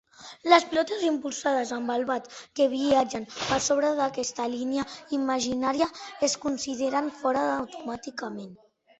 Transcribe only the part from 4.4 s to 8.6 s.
línia imaginària es consideren fora automàticament.